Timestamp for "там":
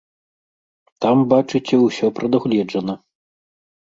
1.05-1.17